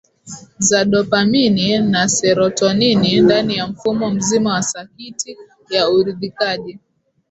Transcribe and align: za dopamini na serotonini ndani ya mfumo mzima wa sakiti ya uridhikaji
za 0.59 0.85
dopamini 0.85 1.79
na 1.79 2.09
serotonini 2.09 3.21
ndani 3.21 3.55
ya 3.57 3.67
mfumo 3.67 4.09
mzima 4.09 4.53
wa 4.53 4.61
sakiti 4.63 5.37
ya 5.69 5.89
uridhikaji 5.89 6.79